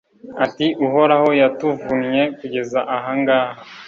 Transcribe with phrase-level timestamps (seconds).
[0.45, 3.59] ati uhoraho yatuvunnye kugeza aha ngaha